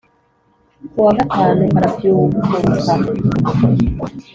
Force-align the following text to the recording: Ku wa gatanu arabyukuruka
Ku 0.91 0.97
wa 1.05 1.11
gatanu 1.19 1.63
arabyukuruka 1.79 2.93